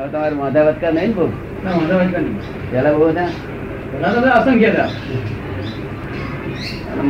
હવે 0.00 0.08
તમારે 0.12 0.34
માધા 0.34 0.62
વચકા 0.66 0.90
નહીં 0.90 1.12
બહુ. 1.14 1.24
પેલા 2.70 2.92
બહુ 2.92 3.08
હતા? 3.08 3.28
અસંખ્ય 4.38 4.70
હતા. 4.70 4.88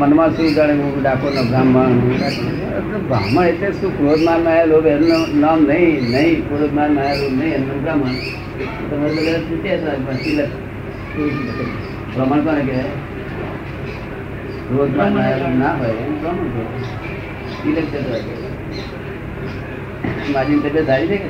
મનમાં 0.00 0.30
શું 0.36 0.48
જાણે 0.56 0.72
હું 0.72 1.02
ડાકોર 1.02 1.32
નો 1.34 1.42
બ્રાહ્મણ 1.50 1.92
બ્રાહ્મણ 3.08 3.44
એટલે 3.44 3.68
શું? 3.72 3.90
ક્રોધમાનમાં 3.98 4.54
આવેલો 4.54 4.78
એનું 4.94 5.22
નામ 5.40 5.58
નહીં 5.68 6.10
નહીં 6.14 6.36
ક્રોધમાનમાં 6.48 7.14
લોભ 7.20 7.36
નહીં 7.40 7.54
એનું 7.54 7.78
બ્રાહ્મણ. 7.82 8.14
તમારે 8.88 9.12
બધા. 9.14 10.48
બ્રાહ્મણ 12.14 12.40
કોને 12.46 12.62
કહેવાય 12.68 12.92
ક્રોધમાનમાં 14.68 15.54
ના 15.62 15.72
હોય 15.80 15.94
એમ 16.06 16.12
બ્રાહ્મણ 16.20 16.48
કહેવાય 16.54 16.82
તિલક 17.62 17.86
મારી 20.34 20.58
તબિયત 20.64 20.86
સારી 20.86 21.08
છે 21.08 21.16
કે? 21.16 21.28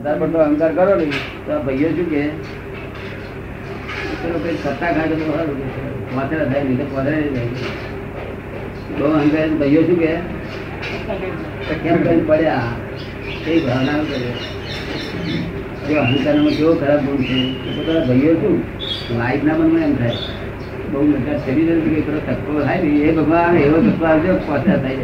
વધારે 0.00 0.18
પડતો 0.20 0.38
અહંકાર 0.38 0.70
કરો 0.76 0.94
ને, 0.98 1.06
તો 1.46 1.52
ભાઈઓ 1.64 1.88
શું 1.96 2.06
કે? 2.10 2.22
સત્તા 4.62 4.92
ખાય 4.92 5.08
તો 5.10 5.16
થાય 6.52 6.62
નહીં 6.64 6.78
તો 8.98 9.10
અહંકાર 9.18 9.48
ભાઈઓ 9.60 9.82
શું 9.88 9.98
કે? 10.02 10.12
કેમ 11.82 11.98
એ 13.46 13.58
ભાવના 13.66 13.98
એ 15.90 15.92
અહંકારમાં 15.96 16.54
કેવો 16.56 16.72
ખરાબ 16.80 17.00
ગુણ 17.06 17.22
છે? 17.28 17.40
પોતાના 17.76 18.06
ભાઈઓ 18.08 18.32
શું? 18.40 18.56
વાઈફના 19.18 19.58
મનમાં 19.60 19.84
એમ 19.88 19.94
થાય. 20.00 20.18
બહુ 20.90 21.04
મજા 21.12 21.38
શરીર 21.44 21.66
જાય 21.68 21.94
કે 21.94 22.00
પેલો 22.08 22.20
તત્વો 22.26 22.58
થાય 22.64 22.80
ને, 22.82 22.90
એ 23.04 23.12
ભગવાન, 23.20 23.54
એવો 23.66 23.76
ધક્કો 23.84 24.04
આવજો 24.14 24.32
પાછા 24.48 24.76
થાય 24.86 24.96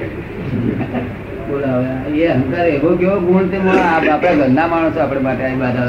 જાય 1.49 2.17
એ 2.17 2.27
અહંકાર 2.27 2.67
એવો 2.67 2.97
કેવો 2.97 3.17
ગુણ 3.21 3.69
આ 3.69 3.97
આપણા 3.97 4.35
ઘરના 4.35 4.67
માણસો 4.67 5.01
આપણે 5.01 5.21
માટે 5.21 5.45
આવી 5.45 5.57
બાધા 5.57 5.87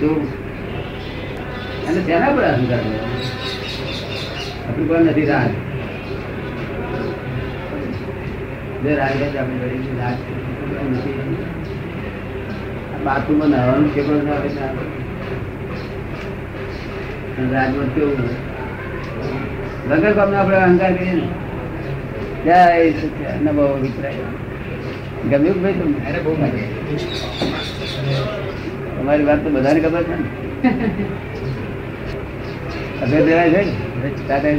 તો 0.00 0.08
અને 1.88 2.00
તેના 2.00 2.28
પર 2.28 2.44
અહંકાર 2.44 2.82
નથી 5.00 5.26
રાગ. 5.26 5.69
રાગ 8.98 9.12
છે 9.20 9.38
આપણે 9.38 9.56
જોડે 9.60 9.78
છે. 9.84 9.90
આ 12.94 12.98
બાથરૂમમાં 13.04 13.50
નહાવાનું 13.50 13.88
ટેબલ 13.92 14.16
ના. 14.26 14.36
આવે 14.36 14.50
રાજમાં 17.52 17.88
કેવું 17.94 18.20
વગર 19.88 20.12
કામનો 20.16 20.36
આપણે 20.38 20.56
અહંકાર 20.56 20.92
કરીએ 20.96 21.14
ને. 21.14 21.26
જય 22.44 22.58
સચ્ચિદાનંદ 22.98 23.44
નમો 23.46 23.64
વિતરાય 23.82 24.24
ગમ્યું 25.30 25.54
કે 25.54 25.60
ભાઈ 25.62 25.78
તમને? 25.80 25.98
અરે 26.08 26.18
બહુ 26.24 26.32
મજા 26.40 26.68
તમારી 28.96 29.26
વાત 29.28 29.40
તો 29.44 29.48
બધાને 29.50 29.80
ખબર 29.80 30.02
છે 30.08 30.14
ને. 30.20 30.26
અભ્યાસ 33.02 33.26
રહેવાય 33.28 33.50
છે 33.50 33.62
ને? 34.00 34.08
ટાટા 34.18 34.52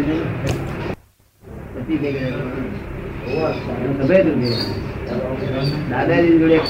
દાદાજી 5.90 6.40
જોડે 6.40 6.56
એક 6.56 6.66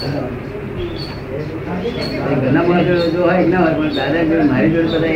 માણસો 2.67 2.95
જો 3.11 3.21
હોય 3.23 3.47
ના 3.47 3.59
હોય 3.59 3.73
પણ 3.73 3.93
દાદા 3.95 4.23
જોડે 4.23 4.43
મારી 4.43 4.71
જોડે 4.71 4.89
બધા 4.93 5.13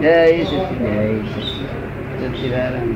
જય 0.00 0.14
સચ્ચિદાનંદ. 2.20 2.92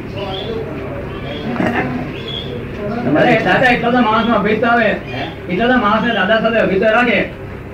જય 3.26 3.40
દાદા 3.44 3.70
એટલા 3.72 3.90
બધા 3.90 4.02
અભેદતા 4.34 4.70
આવે. 4.70 4.88
એટલા 5.48 5.66
બધા 5.66 5.76
માણસને 5.76 6.14
દાદા 6.14 6.40
સાથે 6.42 6.58
અભેદતા 6.58 6.92
રાખે. 6.92 7.18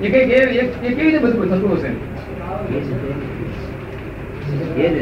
એ 0.03 0.07
કઈ 0.09 0.25
કેવી 0.31 1.03
રીતે 1.03 1.19
બધું 1.19 1.49
થતું 1.49 1.73
હશે? 1.77 1.91
એ 4.77 4.89
જ. 4.89 4.97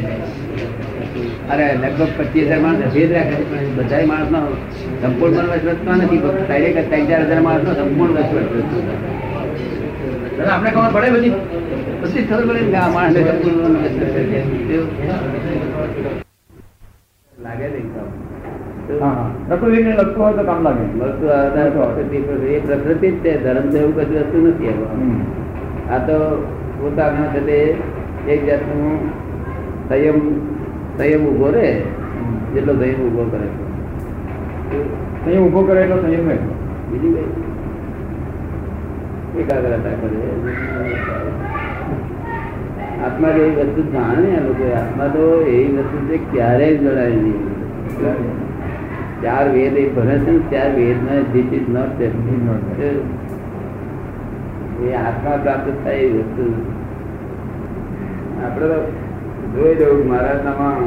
અરે 1.51 1.67
લગભગ 1.75 2.11
પચીસ 2.19 2.47
હજાર 2.47 2.61
માણસ 2.61 2.93
ભેદ 2.95 3.13
રાખે 3.13 3.35
છે 3.35 3.57
બધા 3.77 4.07
માણસ 4.07 4.31
નો 4.31 4.41
સંપૂર્ણ 5.03 5.49
વસવટમાં 5.53 5.97
નથી 5.97 6.19
ડાયરેક્ટ 6.19 6.91
ત્રણ 6.91 7.07
ચાર 7.07 7.23
હજાર 7.27 7.41
માણસ 7.41 7.65
નો 7.69 7.73
સંપૂર્ણ 7.75 8.15
વસવટ 8.15 8.51
આપણે 10.51 10.71
ખબર 10.71 10.91
પડે 10.93 11.09
બધી? 11.11 11.33
પછી 12.03 12.23
ખબર 12.23 12.45
પડે 12.49 12.61
કે 12.61 12.77
આ 12.77 12.89
માણસ 12.89 13.17
સંપૂર્ણ? 13.17 13.75
લાગે 17.43 17.67
ને 17.69 17.79
એકદમ. 17.83 18.09
પ્રકૃતિને 19.49 19.93
લગતું 19.97 20.25
હોય 20.25 20.33
તો 20.33 20.43
કામ 20.43 20.61
લાગે. 20.63 20.85
પ્રકૃતિ 22.67 23.09
જ 23.11 23.15
છે. 23.25 23.33
ધર્મ 23.45 23.67
તો 23.71 23.77
એવું 23.79 23.95
કશું 23.97 24.17
વસ્તુ 24.21 24.39
નથી. 24.49 24.75
આ 25.91 25.99
તો 25.99 26.17
પોતાના 26.81 27.29
એક 28.29 28.41
જાતનું 28.47 28.95
સંયમ 29.93 30.49
સંયમ 30.99 31.27
ઊભો 31.27 31.51
રહે? 31.51 31.83
જેટલો 32.55 32.75
સંયમ 32.75 32.93
ઊભો 32.93 33.31
કરે. 33.31 33.49
સંયમ 35.25 35.47
ઊભો 35.47 35.63
કરે 35.63 35.83
એટલો 35.83 35.97
સંયમ 35.97 36.29
રહે. 36.29 36.39
બીજું 36.91 37.15
કઈ? 37.15 37.23
એકાગ્રતા 39.41 39.77
કરે. 39.77 40.53
આત્મા 43.05 43.31
જેવી 43.31 43.51
વસ્તુ 43.51 43.93
જાણે 43.93 44.31
ને 44.31 44.41
લોકો. 44.41 44.77
આત્મા 44.77 45.07
તો 45.07 45.41
એવી 45.41 45.77
વસ્તુ 45.77 46.09
છે 46.09 46.17
ક્યારેય 46.17 46.77
જણાય 46.77 47.11
નહીં. 47.11 47.49
ચાર 49.23 49.49
વેદ 49.49 49.77
એ 49.77 49.89
ભણે 49.89 50.19
છે 50.19 50.31
ને 50.31 50.39
ચાર 50.39 50.75
વેદ 50.75 51.05
ને 51.05 51.23
ધીસ 51.23 51.53
ઇઝ 51.53 51.69
નોટ 51.69 52.03
એ 54.83 54.95
આત્મા 54.95 55.37
પ્રાપ્ત 55.37 55.73
થાય 55.85 55.95
એ 55.95 56.19
વસ્તુ. 56.19 56.55
આપણે 58.45 58.67
તો 58.67 58.93
જોઈ 59.55 59.75
જવું 59.81 60.07
નામાં 60.45 60.85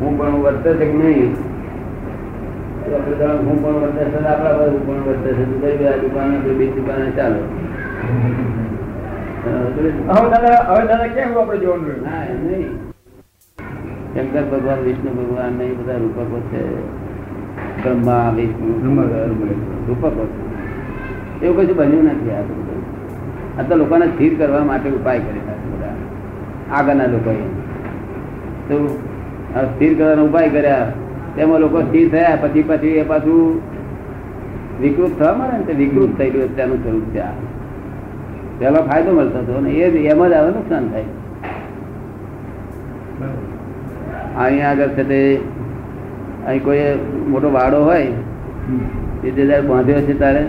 હું 0.00 0.12
પણ 0.18 0.34
વર્તે 0.42 0.70
છે 0.78 0.86
કે 0.86 0.96
નહીં? 0.98 1.30
હું 3.46 3.56
પણ 3.62 3.76
વર્તે 3.82 4.02
છે 4.10 4.18
આપણા 4.32 4.52
પર 4.58 4.68
હું 4.74 4.82
પણ 4.86 5.00
વર્તે 5.06 5.30
છે. 5.38 5.44
કઈ 5.62 5.86
આ 5.92 5.96
દુકાને 6.02 6.36
તો 6.44 6.50
બીજી 6.58 6.76
દુકાને 6.80 7.08
ચાલો. 7.16 7.40
હવે 10.10 10.26
દાદા 10.34 10.58
હવે 10.68 10.82
દાદા 10.90 11.08
કેમ 11.16 11.30
આપણે 11.38 11.58
જોવાનું 11.64 11.98
ના 12.04 12.20
નહીં. 12.44 12.70
શંકર 14.14 14.44
ભગવાન 14.52 14.80
વિષ્ણુ 14.86 15.10
ભગવાન 15.18 15.52
ને 15.58 15.66
બધા 15.80 15.98
રૂપકો 16.04 16.38
છે. 16.52 16.62
બ્રહ્મા 17.82 18.32
વિષ્ણુ 18.36 18.70
રૂપકો 19.88 20.24
છે. 20.30 20.40
એવું 21.46 21.56
કશું 21.56 21.76
બન્યું 21.76 22.04
નથી 22.04 22.30
આ 23.58 23.62
તો 23.68 23.74
લોકોને 23.76 24.06
સ્થિર 24.06 24.32
કરવા 24.38 24.64
માટે 24.70 24.88
ઉપાય 24.90 25.20
બધા 25.26 25.47
આગળના 26.76 27.12
લોકોએ 27.14 27.44
તો 28.68 28.76
સ્થિર 29.68 29.92
કરવાનો 29.98 30.22
ઉપાય 30.28 30.48
કર્યા. 30.54 30.88
તેમાં 31.36 31.60
લોકો 31.64 31.78
સ્થિર 31.88 32.06
થયા 32.14 32.40
પછી 32.42 32.66
પછી 32.70 32.96
એ 33.02 33.04
પાછું 33.10 33.60
વિકૃત 34.80 35.12
થવા 35.18 35.36
મળે 35.38 35.54
ને 35.58 35.64
તે 35.68 35.72
વિકૃત 35.82 36.10
થઈ 36.18 36.30
ગયું 36.32 36.48
અત્યારનું 36.48 36.80
સ્વરૂપ 36.82 37.06
છે 37.14 37.22
પેલો 38.58 38.80
ફાયદો 38.88 39.10
મળતો 39.18 39.38
હતો 39.42 39.60
ને 39.64 39.70
એ 39.84 39.86
જ 39.92 39.96
એમ 40.12 40.20
જ 40.30 40.32
આવે 40.38 40.50
નુકસાન 40.56 40.84
થાય. 40.92 41.10
અહીંયા 44.42 44.72
આગળ 44.72 44.92
છે 44.96 45.04
તે 45.10 45.20
અહીં 46.46 46.62
કોઈ 46.66 46.86
મોટો 47.32 47.48
વાડો 47.58 47.78
હોય 47.88 48.10
તે 49.22 49.28
તે 49.36 49.42
જયારે 49.48 49.66
બાંધ્યો 49.70 50.02
છે 50.08 50.14
તારે 50.22 50.42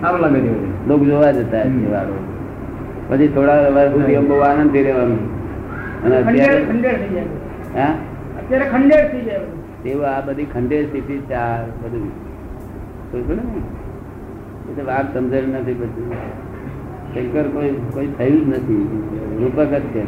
સારું 0.00 0.20
લાગે 0.24 0.40
છે. 0.46 0.52
લોક 0.88 1.00
જોવા 1.08 1.32
જતા 1.38 1.64
એ 1.64 1.88
વાડો. 1.94 2.14
પછી 3.10 3.28
થોડા 3.28 3.68
વાર 3.68 3.90
સુધી 3.90 4.16
બહુ 4.16 4.38
આનંદ 4.38 4.60
આનંદથી 4.60 4.82
રહેવાનું. 4.82 5.22
અને 6.04 6.16
અત્યારે 6.16 6.64
ખંડેર 6.64 6.96
થઈ 6.98 7.08
જાય. 7.08 7.24
હા? 7.76 7.94
અત્યારે 8.38 8.70
ખંડેર 8.70 9.08
થઈ 9.08 9.20
જાય. 9.20 9.40
તેવું 9.82 10.08
આ 10.08 10.20
બધી 10.20 10.44
ખંડેર 10.44 10.86
સ્થિતિ 10.86 11.18
છે 11.18 11.34
આ 11.34 11.62
બધું. 11.82 12.10
કોઈ 13.10 13.22
બોલે 13.22 13.42
ને 13.42 13.58
એ 14.70 14.72
તો 14.76 14.86
વાત 14.86 15.18
સમજણ 15.18 15.48
નથી 15.60 15.72
બધું 15.72 16.12
શંકર 17.14 17.48
કોઈ 17.48 17.72
કોઈ 17.94 18.06
થયું 18.18 18.44
જ 18.44 18.48
નથી. 18.48 18.84
રૂપક 19.40 19.60
જ 19.60 19.80
છે. 19.80 20.02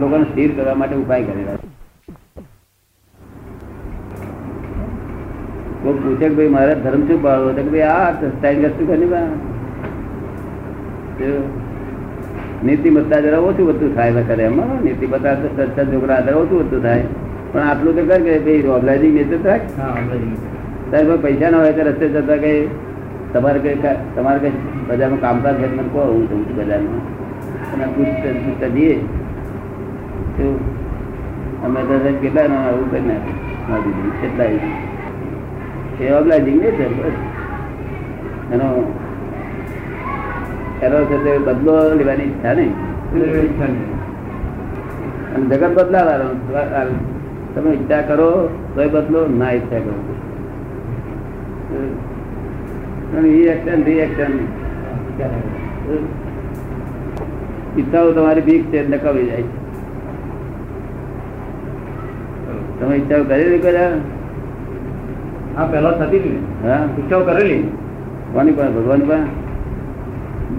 લોકોને 0.00 0.24
સ્થિર 0.24 0.50
કરવા 0.56 0.74
માટે 0.74 0.94
ઉપાય 0.94 1.24
કરેલા 1.24 1.56
છે. 1.56 1.68
કોઈ 5.82 5.94
પૂછે 5.94 6.28
કે 6.28 6.28
ભાઈ 6.28 6.48
મારા 6.48 6.74
ધર્મ 6.74 7.06
શું 7.06 7.22
પાડવો? 7.22 7.52
કે 7.52 7.62
ભાઈ 7.62 7.80
આ 7.80 8.12
સ્ટાઇલ 8.12 8.68
શું 8.68 8.86
કરી 8.86 9.06
બા 9.06 9.26
નીતિમત્તા 12.66 13.20
જરા 13.24 13.42
ઓછું 13.48 13.66
બધું 13.68 13.92
થાય 13.96 14.22
કરે 14.28 14.44
એમાં. 14.50 14.72
નીતિમત્તા 14.84 15.34
તો 15.42 15.48
સચ્ચા 15.56 15.86
છોકરા 15.92 16.16
આધારે 16.18 16.38
ઓછું 16.42 16.58
બધું 16.68 16.82
થાય. 16.86 17.04
પણ 17.52 17.64
આટલું 17.70 17.96
તો 17.96 18.02
કર 18.10 18.20
કે 18.26 18.38
ભાઈ 18.46 18.62
રોબલાજી 18.68 19.12
ને 19.16 19.24
તો 19.32 19.38
થાય. 19.46 19.62
હા 19.78 19.94
તારે 20.90 21.04
કોઈ 21.08 21.22
પૈસા 21.24 21.50
ના 21.54 21.62
હોય 21.64 21.74
તો 21.78 21.82
રસ્તે 21.88 22.06
જતા 22.14 22.38
કઈ 22.44 22.60
તમારે 23.32 23.58
કઈ 23.64 23.76
તમારે 24.16 24.38
કઈ 24.44 24.54
બજારમાં 24.88 25.20
કામકાજ 25.24 25.56
હોય 25.60 25.72
મને 25.74 25.84
કહો 25.92 26.06
હું 26.12 26.24
જઉં 26.30 26.40
છું 26.46 26.56
બજારમાં. 26.60 27.02
અને 27.72 27.84
પૂછતા 27.96 28.34
પૂછતા 28.44 28.72
જઈએ. 28.76 28.96
તો 30.36 30.46
અમે 31.66 31.80
તો 31.88 31.94
કેટલા 32.22 32.48
ના 32.54 32.62
આવું 32.68 32.86
કરી 32.90 33.04
નાખ્યું 33.08 34.10
કેટલા 34.20 34.50
એ 36.02 36.12
ઓબ્લાઇઝિંગ 36.18 36.60
ને 36.62 36.70
છે 36.78 36.86
બસ. 36.96 37.16
એનો 38.54 38.68
એનો 40.82 40.98
છે 41.08 41.16
બદલો 41.46 41.74
લેવાની 41.98 42.28
ઈચ્છા 42.30 42.54
નહીં. 42.58 42.72
અને 45.34 45.44
જગત 45.50 45.72
બદલાવાનો 45.76 46.28
તમે 47.54 47.70
ઈચ્છા 47.70 48.02
કરો 48.08 48.30
તો 48.74 48.80
બદલો 48.94 49.20
ના 49.40 49.52
ઈચ્છા 49.58 49.82
કરો. 49.84 49.96
રિએક્શન 53.24 53.80
રિએક્શન 53.88 54.32
ઈચ્છાઓ 57.78 58.12
તમારી 58.12 58.44
બીક 58.48 58.62
છે 58.72 58.78
નકાવી 58.88 59.26
જાય. 59.26 59.46
તમે 62.80 62.94
ઈચ્છાઓ 62.96 63.24
કરેલી 63.30 63.60
કર્યા? 63.66 63.94
હા 65.56 65.66
પેલા 65.72 65.94
થતી 66.00 66.34
હા. 66.64 66.82
ઈચ્છાઓ 66.98 67.22
કરેલી. 67.30 67.62
કોની 68.32 68.54
પાસે? 68.58 68.72
ભગવાન 68.78 69.02
પાસે? 69.12 69.41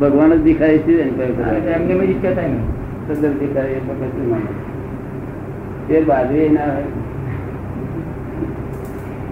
ભગવાન 0.01 0.31
જ 0.33 0.41
દેખાય 0.47 0.77
છે. 0.85 0.93
એમને 1.01 1.93
એમ 1.93 2.01
ઈચ્છા 2.03 2.33
થાય 2.37 2.49
ને. 2.53 2.61
સદન 3.07 3.33
દેખાય 3.41 3.77
એટલે 3.79 3.93
કશું 3.99 4.25
ના 4.31 4.41
તે 5.87 5.95
બાજુ 6.09 6.37
ના 6.53 6.69
હોય. 6.75 6.89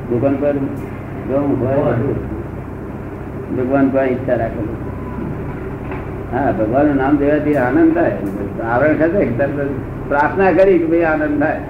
દુકાન 0.09 0.35
પર 0.41 0.55
જવું 1.27 1.51
હોય 1.61 2.15
ભગવાન 3.57 3.85
પર 3.93 4.05
ઈચ્છા 4.13 4.37
રાખેલું 4.41 4.77
હા 6.33 6.51
ભગવાનનું 6.59 6.97
નામ 7.01 7.13
દેવાથી 7.21 7.57
આનંદ 7.65 7.91
થાય. 7.95 8.15
આવરણ 8.71 8.95
ખાતે 8.99 9.19
પ્રાર્થના 10.09 10.51
કરી 10.57 10.77
કે 10.81 10.87
ભાઈ 10.91 11.07
આનંદ 11.11 11.37
થાય. 11.43 11.61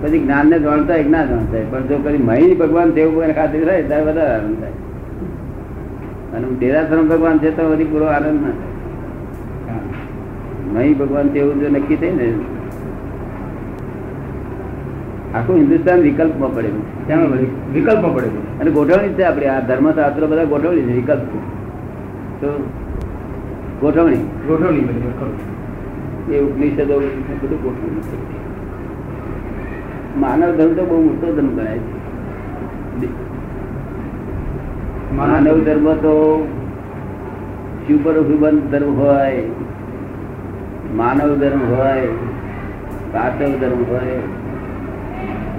પછી 0.00 0.20
જ્ઞાન 0.24 0.46
ને 0.50 0.58
જાણતા 0.66 0.96
એક 1.02 1.08
ના 1.14 1.24
જાણતા. 1.30 1.64
પણ 1.70 1.88
જો 1.88 1.96
કરી 2.04 2.22
મહી 2.28 2.52
ભગવાન 2.60 2.88
દેવ 2.98 3.16
ખાતે 3.38 3.56
થાય 3.68 3.82
ત્યારે 3.82 4.04
વધારે 4.10 4.32
આનંદ 4.34 4.60
થાય. 4.60 4.76
અને 6.34 6.46
ડેરાસર 6.58 6.98
ભગવાન 7.02 7.36
છે 7.38 7.50
તો 7.56 7.62
હજી 7.72 7.84
પૂરો 7.84 8.06
આનંદ 8.06 8.40
ના 8.42 8.52
થાય. 8.58 8.76
નહીં 10.74 10.98
ભગવાન 10.98 11.28
તેવું 11.28 11.60
જો 11.60 11.68
નક્કી 11.68 11.96
થઈ 11.96 12.14
ને 12.16 12.26
આખું 15.34 15.56
હિન્દુસ્તાન 15.56 15.98
વિકલ્પમાં 16.00 16.52
પડેલું. 16.54 16.84
વિકલ્પમાં 17.74 18.14
પડેલું. 18.14 18.42
અને 18.60 18.70
ગોઠવણી 18.70 19.14
છે 19.14 19.22
આપણે 19.22 19.46
આ 19.48 19.60
ધર્મશાસ્ત્રો 19.60 20.26
બધા 20.26 20.44
ગોઠવણી 20.44 20.84
છે 20.88 20.94
વિકલ્પ 20.96 21.24
તો 22.40 22.48
ગોઠવણી. 23.80 24.22
ગોઠવણી 24.48 24.84
એ 26.30 26.40
ઉપનિષદો 26.40 26.84
બધું 26.84 27.60
ગોઠવણી 27.62 28.36
માનવ 30.18 30.50
ધર્મ 30.58 30.72
તો 30.74 30.82
બહુ 30.84 30.96
મોટો 31.02 31.26
ધર્મ 31.36 31.50
ગણાય 31.56 31.78
છે. 31.78 33.08
માનવ 35.16 35.64
ધર્મ 35.64 35.92
તો 35.94 36.14
સુપર 37.86 38.12
ધર્મ 38.70 38.94
હોય 38.94 39.42
માનવ 40.96 41.34
ધર્મ 41.34 41.62
હોય 41.74 42.06
પાર્થવ 43.12 43.52
ધર્મ 43.60 43.82
હોય 43.88 44.18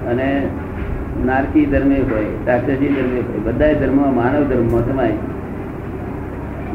અને 0.10 0.48
નારકી 1.25 1.66
ધર્મે 1.66 2.00
હોય 2.00 2.30
રાક્ષસી 2.48 2.88
ધર્મે 2.88 3.19
હોય 3.19 3.40
બધા 3.46 3.74
ધર્મમાં 3.74 4.16
માનવ 4.16 4.44
ધર્મમાં 4.44 4.86
સમાય 4.86 5.18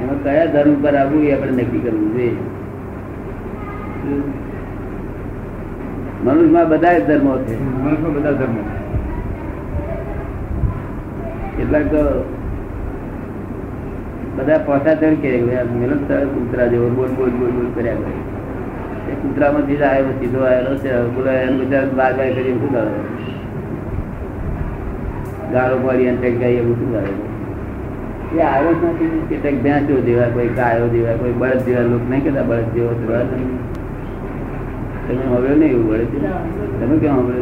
એમાં 0.03 0.23
કયા 0.23 0.47
ધર્મ 0.47 0.75
પર 0.82 0.94
આવવું 0.94 1.23
એ 1.23 1.32
આપણે 1.32 1.53
નક્કી 1.53 1.79
કરવું 1.79 2.15
જોઈએ. 2.15 2.37
મનુષ્યમાં 6.25 6.69
બધા 6.69 6.99
ધર્મો 6.99 7.38
છે. 7.38 7.55
મનુષ્યમાં 7.62 8.15
બધા 8.15 8.31
ધર્મો 8.31 8.62
કેટલાક 11.56 11.87
તો 11.87 12.03
બધા 14.36 14.60
પોતા 14.69 14.96
ચડ 15.00 15.14
કે 15.22 15.28
મિલન 15.72 16.00
કૂતરા 16.34 16.69
જેવો 16.72 16.88
બોલ 16.96 17.10
બોલ 17.19 17.32
બોલ 17.40 17.52
બોલ 17.56 17.69
કર્યા 17.76 18.00
કરે. 18.02 18.14
એ 19.10 19.12
કૂતરામાંથી 19.22 19.78
જ 19.81 19.82
આવ્યો 19.90 20.14
સીધો 20.20 20.40
આવેલો 20.48 20.72
છે 20.82 20.90
બોલો 21.16 21.31
એમ 21.42 21.54
બિચારા 21.60 21.96
બાર 22.00 22.12
બાર 22.19 22.31
કરીને 22.36 22.58
શું 22.62 22.70
કરે? 22.75 22.92
ગાળો 25.52 25.76
પાડી 25.84 26.08
અને 26.10 26.19
ટેક 26.20 26.34
ગાઈ 26.40 26.58
એવું 26.62 26.76
શું 26.81 26.90
કરે 26.94 27.12
એ 28.34 28.42
આવ્યો 28.50 28.75
જ 28.81 28.82
નથી 28.90 29.22
કેટલાક 29.31 29.56
ભેંસો 29.64 29.94
જેવા 30.08 30.31
કોઈ 30.34 30.50
ગાયો 30.58 30.88
જેવા 30.94 31.16
કોઈ 31.20 31.37
બળદ 31.42 31.60
જેવા 31.69 31.87
લોકો 31.92 32.06
નહીં 32.10 32.22
કહેતા 32.25 32.46
બળદ 32.50 32.69
જેવો 32.75 32.92
છે 32.98 33.04
બળદ 33.10 33.30
નહીં. 33.37 33.52
તમે 35.06 35.25
હવે 35.32 35.50
નહીં 35.60 35.72
એવું 35.76 35.87
બળદ 35.90 36.10
તમે 36.80 36.94
કેમ 37.02 37.14
હવે 37.20 37.37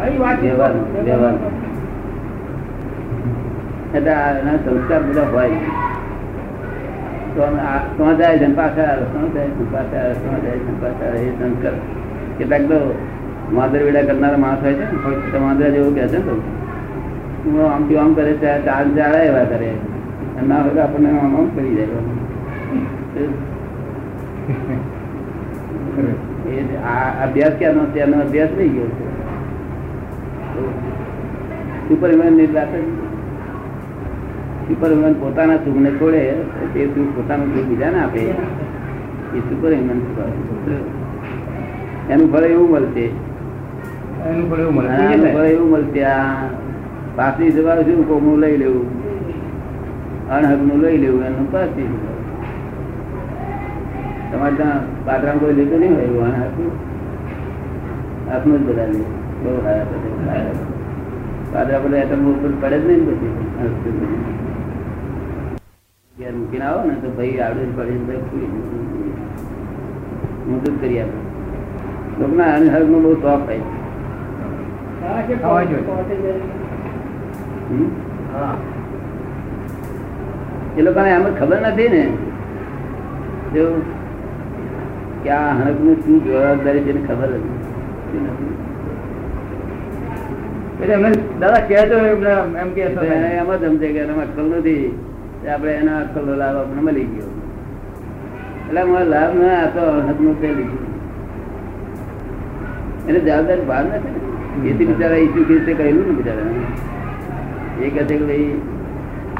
આવી 0.00 0.18
વાત 0.22 0.38
વ્યવહારનું, 0.42 0.86
વ્યવહારનું. 1.06 1.52
એટલે 3.94 4.12
આ 4.12 4.30
એના 4.38 4.56
સંસ્કાર 4.64 5.02
બધા 5.02 5.26
હોય. 5.32 5.50
તો 7.96 8.04
જાય 8.18 8.38
આવે 8.86 9.04
તો 9.04 9.68
જાય 10.44 11.72
કેટલાક 12.38 12.62
તો 12.62 12.78
માદર 13.52 13.80
વેડા 13.82 14.02
કરનારા 14.02 14.36
માણસ 14.36 14.62
હોય 14.62 14.74
છે 14.74 14.84
ને 15.38 15.70
જેવું 15.70 15.94
કહે 15.94 16.04
આમ 17.66 17.82
થી 17.88 17.96
આમ 17.96 18.12
કરે 18.14 18.32
ચાર 18.32 18.58
ચાળા 18.96 19.22
એવા 19.22 19.44
કરે. 19.44 19.70
ના 20.48 20.58
હોય 20.62 20.74
તો 20.74 20.80
આપણને 20.80 21.08
આમ 21.10 21.36
આમ 21.36 21.46
જાય. 21.76 21.86
એ 26.48 26.50
આ 26.84 27.24
અભ્યાસ 27.24 27.54
ક્યાંનો 27.58 27.82
નો 27.82 27.96
એનો 27.96 28.16
અભ્યાસ 28.20 28.50
નહીં 28.56 28.72
ગયો 28.72 28.88
છે 28.88 29.06
સુપરમેનની 31.88 32.46
વાત 34.74 34.90
હ્યુમન 34.90 35.12
પોતાના 35.12 35.56
સુખ 35.56 35.76
ને 35.76 35.90
છોડે 35.90 36.22
તે 36.74 36.86
સુખ 36.86 37.16
પોતાનું 37.16 37.54
સુખ 37.54 37.64
બીજાને 37.64 37.98
આપે 38.00 38.20
એ 39.34 39.38
સુપરમેન 39.38 40.00
એનું 42.10 42.32
ફળ 42.32 42.44
એવું 42.44 42.70
મળશે. 42.70 43.06
એનું 44.30 44.50
એવું 44.58 44.74
ફળ 45.32 45.44
એવું 45.44 45.70
મળશે. 45.70 46.04
આ 46.04 46.48
પાછલી 47.16 47.50
જવાબ 47.50 47.80
શું 47.80 48.08
કોમનું 48.08 48.38
લઈ 48.38 48.56
લેવું. 48.56 48.86
લઈ 50.80 50.96
એનું 51.26 51.52
તમારે 54.32 54.54
ત્યાં 54.54 54.80
પાત્રા 55.04 55.32
કોઈ 55.32 55.54
લેતું 55.54 55.80
નહીં 55.80 55.94
હોય 55.94 56.04
એવું 56.04 56.24
અણહક 56.24 56.56
હાથનું 58.30 58.58
જ 58.58 58.62
બધા 58.68 58.86
લે. 58.86 58.98
બહુ 59.42 59.60
સારા 59.64 59.84
બધા. 59.84 60.52
પાદરા 61.52 61.78
બધા 61.78 61.96
એટમ 61.96 62.26
ઉપર 62.30 62.50
પડે 62.60 62.78
જ 62.80 62.86
નહીં 62.86 63.02
પછી. 63.06 63.32
મૂકીને 66.18 66.64
આવો 66.66 66.80
ને 66.86 66.94
તો 67.02 67.08
ભાઈ 67.16 67.40
આવડે 67.46 67.64
પડી 67.74 67.98
જ 70.62 70.64
કરી 70.80 70.98
આપે. 71.00 71.18
લોકોના 72.20 72.52
અણહક 72.54 72.86
નો 72.92 72.98
બહુ 73.04 73.12
શોખ 73.24 73.42
થાય 73.46 73.64
એ 80.78 80.80
લોકોને 80.86 81.10
એમ 81.16 81.24
ખબર 81.40 81.58
નથી 81.68 81.90
ને. 81.94 82.02
જો 83.54 83.64
કે 85.22 85.30
આ 85.36 85.50
હણકનું 85.58 85.96
શું 86.06 86.16
જવાબદારી 86.24 86.84
છે 86.86 86.92
ખબર 87.06 87.30
નથી. 87.34 87.52
દાદા 91.40 91.62
કહેતો 91.68 91.96
એમ 92.08 92.20
કે 92.74 92.80
એમ 93.40 93.50
જ 93.60 93.62
સમજે 93.62 93.88
કે 93.94 93.98
એનામાં 94.06 94.26
અક્કલ 94.26 94.46
નથી. 94.58 94.88
આપણે 95.46 95.72
એના 95.80 95.98
અક્કલ 96.04 96.28
લાભ 96.40 96.56
આપણે 96.60 96.82
મળી 96.86 97.08
ગયો. 97.12 97.30
એટલે 98.68 98.82
મારો 98.90 99.06
લાભ 99.14 99.32
ના 99.40 99.58
આપતો 99.58 99.82
તો 100.18 100.32
પહેલી 100.40 100.70
એને 103.08 103.18
જવાબદારી 103.26 103.66
બહાર 103.70 103.84
નથી 103.84 104.70
એથી 104.70 104.88
બિચારા 104.90 105.20
ઈસુ 105.24 105.40
ખ્રિસ્તે 105.48 105.72
કહેલું 105.78 106.04
ને 106.08 106.14
બિચારા. 106.18 106.50
એ 107.84 107.90
કહે 107.94 108.02
છે 108.08 108.16
કે 108.16 108.24
ભાઈ, 108.30 108.48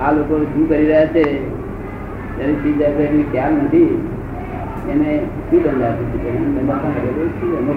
આ 0.02 0.11
લોકો 0.17 0.35
શું 0.52 0.64
કરી 0.69 0.87
રહ્યા 0.90 1.12
છે? 1.14 1.25
એની 2.43 2.59
ચીજ 2.62 2.81
એની 3.07 3.26
ખ્યાલ 3.33 3.55
નથી. 3.64 3.93
એને 4.93 5.11
શું 5.50 5.61
દંડ 5.64 5.83
આપી 5.88 6.19
છે? 6.23 6.31
એને 6.38 6.61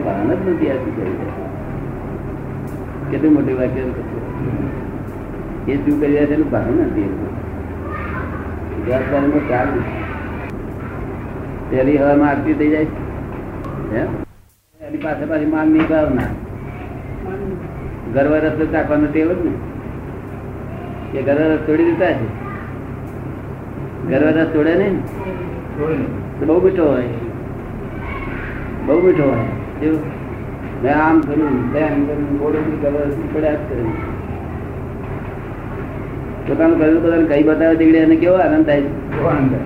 કારણ 0.05 0.29
જ 0.29 0.41
નથી 0.53 0.69
આ 0.71 0.79
શું 0.83 0.93
કરી 0.97 1.17
કેટલું 3.11 3.33
મોટી 3.35 3.57
વાક્ય 3.59 3.83
એ 5.67 5.73
શું 5.83 5.95
કરી 5.99 6.13
રહ્યા 6.13 6.29
છે 6.29 6.35
એનું 6.39 6.49
કારણ 6.53 6.77
નથી. 6.87 7.11
જવાબદારીનો 8.87 9.39
ખ્યાલ 9.47 9.67
નથી 11.79 11.97
હવામાં 11.97 12.29
આરતી 12.29 12.53
થઈ 12.53 12.69
જાય. 12.69 12.87
એની 14.81 14.97
પાસે 14.97 15.25
પાછી 15.25 15.45
માનની 15.45 15.79
ભાવના. 15.79 16.21
ગર્વ 18.13 18.35
રસ્તો 18.35 18.65
ચાખવાનો 18.65 19.07
ટેવ 19.11 19.33
જ 19.33 19.45
ને. 19.45 19.51
એ 21.17 21.21
ગર્વ 21.21 21.37
રસ 21.37 21.59
તોડી 21.67 21.85
દીધા 21.85 22.13
છે. 22.13 22.25
ગર્વ 24.09 24.27
રસ 24.27 24.47
તોડે 24.47 24.75
નહીં. 24.75 24.93
ને 26.39 26.45
બહુ 26.45 26.61
મીઠો 26.61 26.85
હોય. 26.85 27.03
બહુ 28.85 29.01
મીઠો 29.01 29.23
હોય. 29.23 29.85
એવું. 29.85 29.99
મેં 30.83 30.95
આમ 30.95 31.21
કર્યું 31.21 31.73
તેમ 31.73 32.07
કર્યું 32.07 32.37
ગોળું 32.37 32.65
બી 32.65 32.77
ગર્વ 32.77 32.97
રસ 32.97 33.17
પડ્યા 33.33 33.53
જ 33.53 33.57
કરે. 33.69 33.83
પોતાનું 36.47 36.79
કર્યું 36.79 37.01
પોતાનું 37.01 37.27
કઈ 37.27 37.43
બતાવે 37.43 37.75
તે 37.75 37.83
એને 37.97 38.15
કેવો 38.15 38.35
આનંદ 38.35 38.65
થાય? 38.65 38.81
છે 39.49 39.59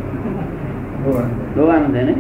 બહુ 1.55 1.67
આનંદ 1.69 1.93
થાય 1.93 2.05
ને? 2.05 2.15